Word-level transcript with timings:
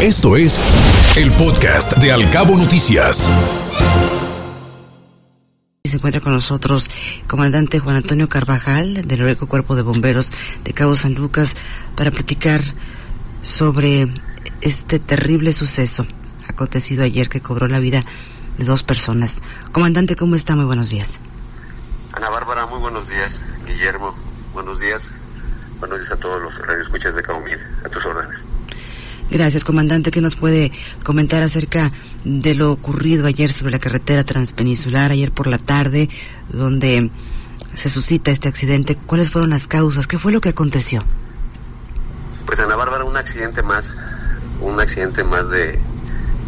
Esto 0.00 0.36
es 0.36 0.60
el 1.16 1.32
podcast 1.32 1.96
de 1.96 2.12
Alcabo 2.12 2.56
Noticias. 2.56 3.28
Se 5.82 5.96
encuentra 5.96 6.20
con 6.20 6.34
nosotros 6.34 6.88
comandante 7.26 7.80
Juan 7.80 7.96
Antonio 7.96 8.28
Carvajal 8.28 9.08
del 9.08 9.20
Heroico 9.20 9.48
Cuerpo 9.48 9.74
de 9.74 9.82
Bomberos 9.82 10.32
de 10.62 10.72
Cabo 10.72 10.94
San 10.94 11.14
Lucas 11.14 11.50
para 11.96 12.12
platicar 12.12 12.60
sobre 13.42 14.06
este 14.60 15.00
terrible 15.00 15.52
suceso 15.52 16.06
acontecido 16.46 17.02
ayer 17.02 17.28
que 17.28 17.42
cobró 17.42 17.66
la 17.66 17.80
vida 17.80 18.04
de 18.56 18.64
dos 18.64 18.84
personas. 18.84 19.40
Comandante, 19.72 20.14
¿cómo 20.14 20.36
está? 20.36 20.54
Muy 20.54 20.66
buenos 20.66 20.90
días. 20.90 21.18
Ana 22.12 22.30
Bárbara, 22.30 22.66
muy 22.66 22.78
buenos 22.78 23.08
días. 23.08 23.42
Guillermo, 23.66 24.14
buenos 24.54 24.78
días. 24.78 25.12
Buenos 25.80 25.98
días 25.98 26.12
a 26.12 26.16
todos 26.16 26.40
los 26.40 26.56
radioescuchas 26.64 27.16
de 27.16 27.22
Cabo 27.22 27.42
a 27.84 27.88
tus 27.88 28.06
órdenes. 28.06 28.46
Gracias, 29.30 29.62
comandante. 29.62 30.10
¿Qué 30.10 30.22
nos 30.22 30.36
puede 30.36 30.72
comentar 31.04 31.42
acerca 31.42 31.92
de 32.24 32.54
lo 32.54 32.72
ocurrido 32.72 33.26
ayer 33.26 33.52
sobre 33.52 33.72
la 33.72 33.78
carretera 33.78 34.24
transpeninsular, 34.24 35.10
ayer 35.10 35.32
por 35.32 35.46
la 35.46 35.58
tarde, 35.58 36.08
donde 36.48 37.10
se 37.74 37.90
suscita 37.90 38.30
este 38.30 38.48
accidente? 38.48 38.96
¿Cuáles 38.96 39.28
fueron 39.28 39.50
las 39.50 39.66
causas? 39.66 40.06
¿Qué 40.06 40.18
fue 40.18 40.32
lo 40.32 40.40
que 40.40 40.48
aconteció? 40.48 41.04
Pues 42.46 42.58
Ana 42.60 42.74
Bárbara, 42.76 43.04
un 43.04 43.18
accidente 43.18 43.62
más, 43.62 43.94
un 44.62 44.80
accidente 44.80 45.22
más 45.22 45.50
de, 45.50 45.78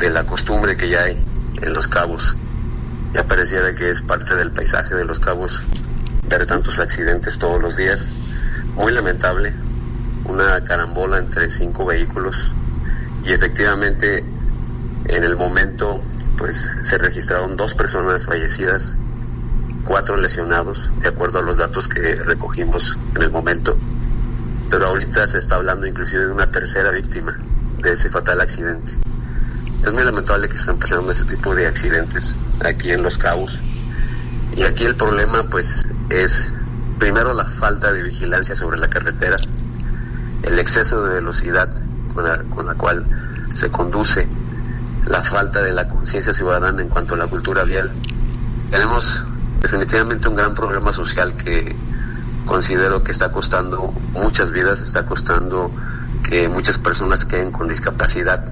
la 0.00 0.24
costumbre 0.24 0.76
que 0.76 0.88
ya 0.88 1.02
hay 1.02 1.22
en 1.60 1.72
los 1.74 1.88
cabos. 1.88 2.34
Ya 3.12 3.24
pareciera 3.24 3.74
que 3.74 3.90
es 3.90 4.00
parte 4.00 4.34
del 4.34 4.50
paisaje 4.50 4.94
de 4.94 5.04
los 5.04 5.20
cabos 5.20 5.62
ver 6.26 6.46
tantos 6.46 6.80
accidentes 6.80 7.38
todos 7.38 7.60
los 7.60 7.76
días. 7.76 8.08
Muy 8.74 8.92
lamentable, 8.92 9.52
una 10.24 10.64
carambola 10.64 11.18
entre 11.18 11.50
cinco 11.50 11.84
vehículos 11.84 12.50
y 13.24 13.32
efectivamente 13.32 14.24
en 15.06 15.24
el 15.24 15.36
momento 15.36 16.00
pues 16.36 16.70
se 16.82 16.98
registraron 16.98 17.56
dos 17.56 17.74
personas 17.74 18.26
fallecidas, 18.26 18.98
cuatro 19.84 20.16
lesionados, 20.16 20.90
de 21.00 21.08
acuerdo 21.08 21.38
a 21.38 21.42
los 21.42 21.58
datos 21.58 21.88
que 21.88 22.16
recogimos 22.16 22.98
en 23.14 23.22
el 23.22 23.30
momento. 23.30 23.76
Pero 24.70 24.86
ahorita 24.86 25.26
se 25.26 25.38
está 25.38 25.56
hablando 25.56 25.86
inclusive 25.86 26.24
de 26.24 26.32
una 26.32 26.50
tercera 26.50 26.90
víctima 26.90 27.38
de 27.78 27.92
ese 27.92 28.08
fatal 28.08 28.40
accidente. 28.40 28.94
Es 29.84 29.92
muy 29.92 30.04
lamentable 30.04 30.48
que 30.48 30.56
estén 30.56 30.78
pasando 30.78 31.10
ese 31.10 31.24
tipo 31.24 31.54
de 31.54 31.66
accidentes 31.66 32.36
aquí 32.64 32.92
en 32.92 33.02
Los 33.02 33.18
Cabos. 33.18 33.60
Y 34.56 34.62
aquí 34.62 34.84
el 34.84 34.96
problema 34.96 35.44
pues 35.44 35.88
es 36.08 36.52
primero 36.98 37.34
la 37.34 37.44
falta 37.44 37.92
de 37.92 38.02
vigilancia 38.02 38.54
sobre 38.54 38.78
la 38.78 38.88
carretera, 38.88 39.36
el 40.44 40.58
exceso 40.58 41.04
de 41.04 41.14
velocidad 41.14 41.81
con 42.14 42.24
la, 42.24 42.38
con 42.42 42.66
la 42.66 42.74
cual 42.74 43.06
se 43.52 43.70
conduce, 43.70 44.28
la 45.06 45.22
falta 45.22 45.62
de 45.62 45.72
la 45.72 45.88
conciencia 45.88 46.32
ciudadana 46.32 46.80
en 46.80 46.88
cuanto 46.88 47.14
a 47.14 47.18
la 47.18 47.26
cultura 47.26 47.64
vial. 47.64 47.90
Tenemos 48.70 49.24
definitivamente 49.60 50.28
un 50.28 50.36
gran 50.36 50.54
problema 50.54 50.92
social 50.92 51.34
que 51.34 51.74
considero 52.46 53.02
que 53.02 53.12
está 53.12 53.30
costando 53.30 53.92
muchas 54.12 54.50
vidas, 54.50 54.80
está 54.80 55.06
costando 55.06 55.70
que 56.22 56.48
muchas 56.48 56.78
personas 56.78 57.24
queden 57.24 57.52
con 57.52 57.68
discapacidad, 57.68 58.44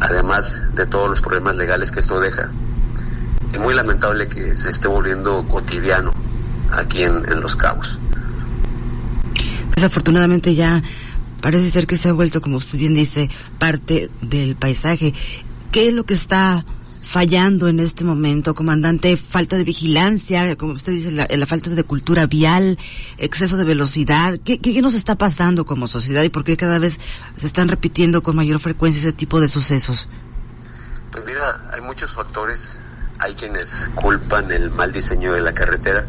además 0.00 0.62
de 0.74 0.86
todos 0.86 1.10
los 1.10 1.20
problemas 1.20 1.56
legales 1.56 1.90
que 1.90 2.00
esto 2.00 2.20
deja. 2.20 2.50
Es 3.52 3.60
muy 3.60 3.74
lamentable 3.74 4.28
que 4.28 4.56
se 4.56 4.70
esté 4.70 4.88
volviendo 4.88 5.44
cotidiano 5.48 6.12
aquí 6.70 7.02
en, 7.02 7.30
en 7.30 7.40
Los 7.40 7.56
Cabos. 7.56 7.98
Desafortunadamente 9.74 10.54
ya 10.54 10.82
parece 11.40 11.70
ser 11.70 11.86
que 11.86 11.96
se 11.96 12.08
ha 12.08 12.12
vuelto, 12.12 12.40
como 12.40 12.56
usted 12.56 12.78
bien 12.78 12.94
dice, 12.94 13.30
parte 13.58 14.10
del 14.20 14.56
paisaje. 14.56 15.14
¿Qué 15.72 15.88
es 15.88 15.94
lo 15.94 16.04
que 16.04 16.14
está 16.14 16.64
fallando 17.02 17.68
en 17.68 17.80
este 17.80 18.04
momento, 18.04 18.54
comandante? 18.54 19.16
Falta 19.16 19.56
de 19.56 19.64
vigilancia, 19.64 20.56
como 20.56 20.72
usted 20.72 20.92
dice, 20.92 21.10
la, 21.12 21.46
falta 21.46 21.70
de 21.70 21.84
cultura 21.84 22.26
vial, 22.26 22.78
exceso 23.18 23.56
de 23.56 23.64
velocidad. 23.64 24.38
¿Qué, 24.44 24.58
¿Qué, 24.60 24.80
nos 24.82 24.94
está 24.94 25.16
pasando 25.16 25.64
como 25.64 25.88
sociedad 25.88 26.22
y 26.22 26.28
por 26.28 26.44
qué 26.44 26.56
cada 26.56 26.78
vez 26.78 26.98
se 27.36 27.46
están 27.46 27.68
repitiendo 27.68 28.22
con 28.22 28.36
mayor 28.36 28.60
frecuencia 28.60 29.00
ese 29.00 29.12
tipo 29.12 29.40
de 29.40 29.48
sucesos? 29.48 30.08
Pues 31.12 31.24
mira, 31.24 31.70
hay 31.72 31.80
muchos 31.80 32.12
factores. 32.12 32.78
Hay 33.18 33.34
quienes 33.34 33.90
culpan 33.94 34.50
el 34.52 34.70
mal 34.72 34.92
diseño 34.92 35.32
de 35.32 35.40
la 35.40 35.54
carretera, 35.54 36.04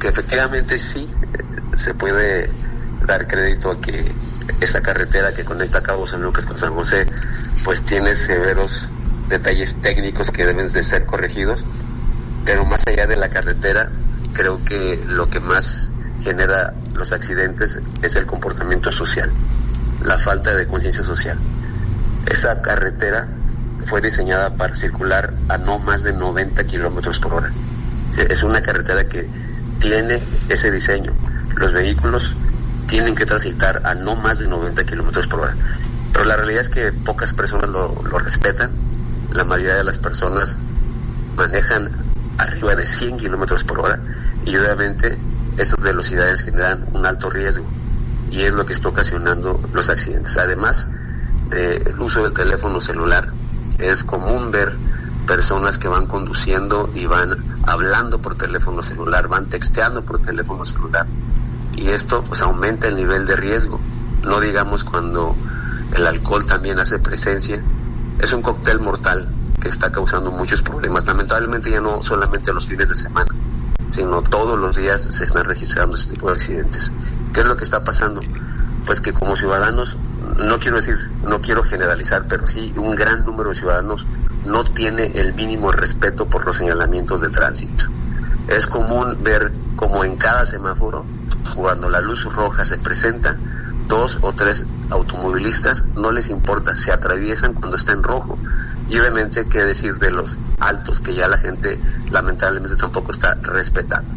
que 0.00 0.08
efectivamente 0.08 0.76
sí 0.76 1.06
eh, 1.06 1.76
se 1.76 1.94
puede 1.94 2.50
dar 3.06 3.28
crédito 3.28 3.70
a 3.70 3.80
que 3.80 4.12
esa 4.60 4.82
carretera 4.82 5.34
que 5.34 5.44
conecta 5.44 5.82
Cabo 5.82 6.06
San 6.06 6.22
Lucas 6.22 6.46
con 6.46 6.58
San 6.58 6.74
José, 6.74 7.06
pues 7.64 7.82
tiene 7.82 8.14
severos 8.14 8.88
detalles 9.28 9.76
técnicos 9.82 10.30
que 10.30 10.46
deben 10.46 10.72
de 10.72 10.82
ser 10.82 11.04
corregidos, 11.04 11.64
pero 12.44 12.64
más 12.64 12.82
allá 12.86 13.06
de 13.06 13.16
la 13.16 13.28
carretera, 13.28 13.90
creo 14.32 14.62
que 14.64 15.00
lo 15.08 15.28
que 15.28 15.40
más 15.40 15.92
genera 16.20 16.72
los 16.94 17.12
accidentes 17.12 17.80
es 18.02 18.16
el 18.16 18.26
comportamiento 18.26 18.92
social, 18.92 19.30
la 20.02 20.18
falta 20.18 20.54
de 20.54 20.66
conciencia 20.66 21.02
social. 21.02 21.38
Esa 22.26 22.60
carretera 22.62 23.28
fue 23.86 24.00
diseñada 24.00 24.56
para 24.56 24.74
circular 24.74 25.32
a 25.48 25.58
no 25.58 25.78
más 25.78 26.02
de 26.02 26.12
90 26.12 26.64
kilómetros 26.64 27.20
por 27.20 27.34
hora. 27.34 27.52
Es 28.16 28.42
una 28.42 28.62
carretera 28.62 29.08
que 29.08 29.28
tiene 29.80 30.20
ese 30.48 30.70
diseño. 30.70 31.12
Los 31.56 31.72
vehículos 31.72 32.36
tienen 32.86 33.14
que 33.14 33.26
transitar 33.26 33.82
a 33.84 33.94
no 33.94 34.16
más 34.16 34.38
de 34.38 34.48
90 34.48 34.84
kilómetros 34.84 35.26
por 35.26 35.40
hora. 35.40 35.56
Pero 36.12 36.24
la 36.24 36.36
realidad 36.36 36.62
es 36.62 36.70
que 36.70 36.92
pocas 36.92 37.34
personas 37.34 37.68
lo, 37.68 37.94
respetan. 38.18 38.70
La 39.32 39.44
mayoría 39.44 39.74
de 39.74 39.84
las 39.84 39.98
personas 39.98 40.58
manejan 41.36 41.90
arriba 42.38 42.74
de 42.74 42.86
100 42.86 43.18
kilómetros 43.18 43.64
por 43.64 43.80
hora 43.80 43.98
y 44.44 44.56
obviamente 44.56 45.18
esas 45.56 45.80
velocidades 45.80 46.42
generan 46.42 46.84
un 46.92 47.04
alto 47.04 47.30
riesgo 47.30 47.64
y 48.30 48.42
es 48.42 48.52
lo 48.52 48.64
que 48.66 48.72
está 48.72 48.88
ocasionando 48.88 49.60
los 49.72 49.90
accidentes. 49.90 50.38
Además 50.38 50.88
del 51.50 52.00
uso 52.00 52.22
del 52.22 52.32
teléfono 52.32 52.80
celular, 52.80 53.28
es 53.78 54.04
común 54.04 54.50
ver 54.50 54.72
personas 55.26 55.76
que 55.76 55.88
van 55.88 56.06
conduciendo 56.06 56.90
y 56.94 57.06
van 57.06 57.36
hablando 57.64 58.20
por 58.20 58.36
teléfono 58.36 58.82
celular, 58.82 59.28
van 59.28 59.46
texteando 59.46 60.02
por 60.02 60.20
teléfono 60.20 60.64
celular 60.64 61.06
y 61.76 61.90
esto 61.90 62.24
pues 62.24 62.42
aumenta 62.42 62.88
el 62.88 62.96
nivel 62.96 63.26
de 63.26 63.36
riesgo. 63.36 63.78
No 64.22 64.40
digamos 64.40 64.82
cuando 64.82 65.36
el 65.94 66.06
alcohol 66.06 66.44
también 66.44 66.80
hace 66.80 66.98
presencia. 66.98 67.62
Es 68.18 68.32
un 68.32 68.42
cóctel 68.42 68.80
mortal 68.80 69.28
que 69.60 69.68
está 69.68 69.92
causando 69.92 70.30
muchos 70.30 70.62
problemas. 70.62 71.06
Lamentablemente 71.06 71.70
ya 71.70 71.80
no 71.80 72.02
solamente 72.02 72.52
los 72.52 72.66
fines 72.66 72.88
de 72.88 72.94
semana, 72.94 73.28
sino 73.88 74.22
todos 74.22 74.58
los 74.58 74.76
días 74.76 75.06
se 75.10 75.24
están 75.24 75.44
registrando 75.44 75.96
este 75.96 76.14
tipo 76.14 76.28
de 76.28 76.32
accidentes. 76.32 76.92
¿Qué 77.32 77.40
es 77.40 77.46
lo 77.46 77.56
que 77.56 77.64
está 77.64 77.84
pasando? 77.84 78.22
Pues 78.86 79.00
que 79.00 79.12
como 79.12 79.36
ciudadanos, 79.36 79.98
no 80.38 80.58
quiero 80.58 80.76
decir, 80.76 80.96
no 81.24 81.42
quiero 81.42 81.62
generalizar, 81.62 82.24
pero 82.26 82.46
sí 82.46 82.72
un 82.76 82.96
gran 82.96 83.24
número 83.26 83.50
de 83.50 83.54
ciudadanos 83.54 84.06
no 84.46 84.64
tiene 84.64 85.12
el 85.14 85.34
mínimo 85.34 85.72
respeto 85.72 86.26
por 86.26 86.46
los 86.46 86.56
señalamientos 86.56 87.20
de 87.20 87.28
tránsito. 87.28 87.84
Es 88.48 88.66
común 88.66 89.18
ver 89.22 89.52
como 89.76 90.04
en 90.04 90.16
cada 90.16 90.46
semáforo 90.46 91.04
cuando 91.54 91.88
la 91.88 92.00
luz 92.00 92.24
roja 92.24 92.64
se 92.64 92.78
presenta, 92.78 93.36
dos 93.88 94.18
o 94.22 94.32
tres 94.32 94.66
automovilistas 94.90 95.86
no 95.94 96.12
les 96.12 96.30
importa, 96.30 96.74
se 96.74 96.92
atraviesan 96.92 97.54
cuando 97.54 97.76
está 97.76 97.92
en 97.92 98.02
rojo. 98.02 98.38
Y 98.88 98.98
obviamente, 98.98 99.48
qué 99.48 99.64
decir 99.64 99.98
de 99.98 100.10
los 100.10 100.38
altos, 100.60 101.00
que 101.00 101.14
ya 101.14 101.28
la 101.28 101.38
gente 101.38 101.80
lamentablemente 102.10 102.76
tampoco 102.76 103.10
está 103.10 103.34
respetando. 103.34 104.08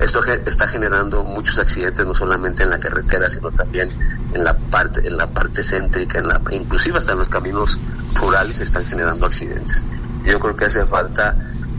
Esto 0.00 0.22
está 0.24 0.68
generando 0.68 1.24
muchos 1.24 1.58
accidentes, 1.58 2.06
no 2.06 2.14
solamente 2.14 2.62
en 2.62 2.70
la 2.70 2.78
carretera, 2.78 3.28
sino 3.28 3.50
también 3.50 3.90
en 4.32 4.44
la 4.44 4.56
parte, 4.56 5.06
en 5.06 5.16
la 5.16 5.28
parte 5.28 5.62
céntrica, 5.62 6.18
en 6.18 6.28
la, 6.28 6.40
inclusive 6.52 6.98
hasta 6.98 7.12
en 7.12 7.18
los 7.18 7.28
caminos 7.28 7.78
rurales 8.14 8.60
están 8.60 8.84
generando 8.84 9.26
accidentes. 9.26 9.86
Yo 10.24 10.38
creo 10.38 10.54
que 10.54 10.66
hace 10.66 10.86
falta, 10.86 11.36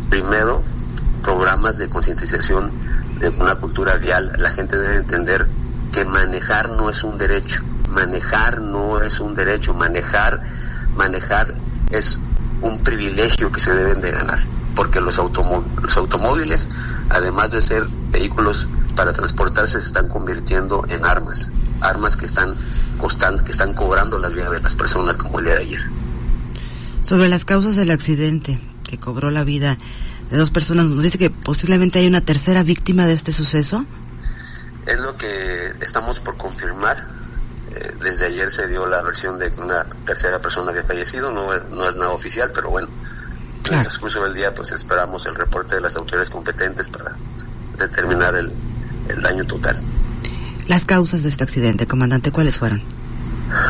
primero, 0.09 0.63
programas 1.23 1.77
de 1.77 1.87
concientización 1.87 2.71
de 3.19 3.29
una 3.39 3.55
cultura 3.55 3.97
vial, 3.97 4.33
la 4.37 4.49
gente 4.49 4.77
debe 4.77 4.97
entender 4.97 5.47
que 5.91 6.05
manejar 6.05 6.69
no 6.69 6.89
es 6.89 7.03
un 7.03 7.17
derecho, 7.17 7.61
manejar 7.89 8.61
no 8.61 9.01
es 9.01 9.19
un 9.19 9.35
derecho, 9.35 9.73
manejar, 9.73 10.41
manejar 10.95 11.53
es 11.91 12.19
un 12.61 12.79
privilegio 12.79 13.51
que 13.51 13.59
se 13.59 13.73
deben 13.73 14.01
de 14.01 14.11
ganar, 14.11 14.39
porque 14.75 15.01
los, 15.01 15.17
los 15.17 15.97
automóviles, 15.97 16.69
además 17.09 17.51
de 17.51 17.61
ser 17.61 17.85
vehículos 18.11 18.67
para 18.95 19.13
transportarse, 19.13 19.81
se 19.81 19.87
están 19.87 20.07
convirtiendo 20.07 20.85
en 20.89 21.05
armas, 21.05 21.51
armas 21.81 22.15
que 22.15 22.25
están 22.25 22.55
costando, 22.97 23.43
que 23.43 23.51
están 23.51 23.73
cobrando 23.73 24.17
las 24.19 24.33
vidas 24.33 24.51
de 24.51 24.61
las 24.61 24.75
personas 24.75 25.17
como 25.17 25.39
el 25.39 25.45
día 25.45 25.55
de 25.55 25.61
ayer. 25.61 25.81
Sobre 27.01 27.27
las 27.27 27.43
causas 27.43 27.75
del 27.75 27.91
accidente 27.91 28.59
que 28.89 28.97
cobró 28.97 29.29
la 29.29 29.43
vida 29.43 29.77
de 30.29 30.37
dos 30.37 30.49
personas. 30.51 30.87
Nos 30.87 31.03
dice 31.03 31.17
que 31.17 31.29
posiblemente 31.29 31.99
hay 31.99 32.07
una 32.07 32.21
tercera 32.21 32.63
víctima 32.63 33.05
de 33.05 33.13
este 33.13 33.31
suceso. 33.31 33.85
Es 34.85 34.99
lo 34.99 35.15
que 35.17 35.73
estamos 35.81 36.19
por 36.19 36.37
confirmar. 36.37 37.07
Eh, 37.75 37.95
desde 38.03 38.25
ayer 38.25 38.49
se 38.49 38.67
dio 38.67 38.87
la 38.87 39.01
versión 39.03 39.37
de 39.37 39.51
que 39.51 39.61
una 39.61 39.85
tercera 40.05 40.41
persona 40.41 40.71
había 40.71 40.83
fallecido, 40.83 41.31
no, 41.31 41.55
no 41.69 41.87
es 41.87 41.95
nada 41.95 42.11
oficial, 42.11 42.51
pero 42.53 42.71
bueno, 42.71 42.87
en 43.65 43.73
el 43.73 43.81
transcurso 43.81 44.23
del 44.23 44.33
día 44.33 44.53
pues 44.53 44.71
esperamos 44.71 45.27
el 45.27 45.35
reporte 45.35 45.75
de 45.75 45.81
las 45.81 45.95
autoridades 45.95 46.31
competentes 46.31 46.89
para 46.89 47.15
determinar 47.77 48.33
el, 48.33 48.51
el 49.07 49.21
daño 49.21 49.45
total. 49.45 49.77
Las 50.67 50.85
causas 50.85 51.21
de 51.21 51.29
este 51.29 51.43
accidente, 51.43 51.85
comandante, 51.85 52.31
¿cuáles 52.31 52.57
fueron? 52.57 52.81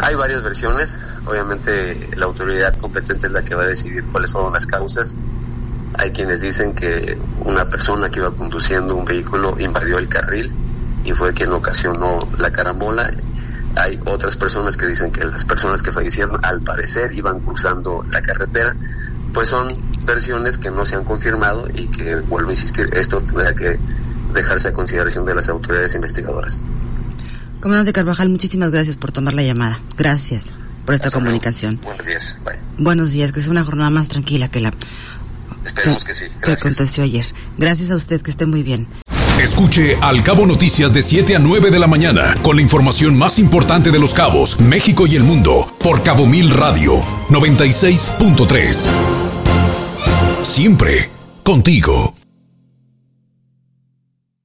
Hay 0.04 0.16
varias 0.16 0.44
versiones, 0.44 0.96
obviamente 1.26 2.10
la 2.16 2.26
autoridad 2.26 2.76
competente 2.78 3.28
es 3.28 3.32
la 3.32 3.44
que 3.44 3.56
va 3.56 3.64
a 3.64 3.68
decidir 3.68 4.04
cuáles 4.12 4.32
fueron 4.32 4.54
las 4.54 4.68
causas. 4.68 5.16
Hay 5.98 6.12
quienes 6.12 6.42
dicen 6.42 6.74
que 6.74 7.18
una 7.46 7.66
persona 7.66 8.10
que 8.10 8.20
iba 8.20 8.32
conduciendo 8.32 8.96
un 8.96 9.06
vehículo 9.06 9.56
invadió 9.60 9.98
el 9.98 10.10
carril 10.10 10.52
y 11.04 11.14
fue 11.14 11.34
quien 11.34 11.52
ocasionó 11.52 12.28
la 12.38 12.52
carambola. 12.52 13.10
Hay 13.76 14.00
otras 14.06 14.36
personas 14.36 14.76
que 14.76 14.86
dicen 14.86 15.12
que 15.12 15.24
las 15.24 15.46
personas 15.46 15.82
que 15.82 15.92
fallecieron 15.92 16.40
al 16.44 16.62
parecer 16.62 17.14
iban 17.14 17.40
cruzando 17.40 18.06
la 18.10 18.22
carretera. 18.22 18.76
Pues 19.34 19.50
son 19.50 19.78
versiones 20.06 20.58
que 20.58 20.72
no 20.72 20.86
se 20.86 20.96
han 20.96 21.06
confirmado 21.06 21.68
y 21.74 21.88
que, 21.88 22.16
vuelvo 22.16 22.50
a 22.50 22.54
insistir, 22.54 22.90
esto 22.94 23.22
tendrá 23.22 23.54
que 23.54 23.80
dejarse 24.34 24.70
a 24.70 24.74
consideración 24.74 25.26
de 25.26 25.36
las 25.36 25.50
autoridades 25.50 25.96
investigadoras. 25.96 26.66
Comandante 27.62 27.94
Carvajal, 27.94 28.30
muchísimas 28.30 28.72
gracias 28.72 28.96
por 28.96 29.12
tomar 29.12 29.34
la 29.34 29.44
llamada. 29.44 29.80
Gracias 29.98 30.54
por 30.86 30.96
esta 30.96 31.12
comunicación. 31.12 31.80
Buenos 31.84 32.06
días. 32.06 32.40
Bye. 32.46 32.60
Buenos 32.78 33.12
días, 33.12 33.32
que 33.32 33.42
sea 33.42 33.52
una 33.52 33.64
jornada 33.64 33.90
más 33.90 34.08
tranquila 34.08 34.50
que 34.50 34.60
la 34.62 34.74
Esperemos 35.66 36.04
que, 36.04 36.12
que 36.12 36.16
sí. 36.16 36.26
Que 36.42 36.52
aconteció 36.54 37.04
ayer. 37.04 37.26
Gracias 37.58 37.92
a 37.92 37.96
usted, 37.96 38.22
que 38.22 38.32
esté 38.32 38.46
muy 38.46 38.64
bien. 38.64 38.88
Escuche 39.42 39.98
Al 40.02 40.22
Cabo 40.24 40.46
Noticias 40.46 40.94
de 40.94 41.02
7 41.02 41.36
a 41.38 41.40
9 41.40 41.72
de 41.72 41.80
la 41.80 41.88
mañana 41.88 42.36
con 42.42 42.58
la 42.58 42.62
información 42.62 43.18
más 43.18 43.40
importante 43.40 43.90
de 43.90 44.00
los 44.00 44.14
cabos, 44.14 44.60
México 44.60 45.08
y 45.08 45.16
el 45.16 45.24
mundo 45.24 45.66
por 45.80 46.04
Cabo 46.04 46.28
Mil 46.28 46.50
Radio 46.50 47.00
96.3. 47.30 48.90
Siempre 50.44 51.10
contigo. 51.44 52.19